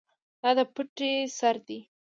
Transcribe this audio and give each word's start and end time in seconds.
دا 0.41 0.49
د 0.57 0.59
پټی 0.73 1.11
سر 1.37 1.55
دی. 1.67 1.79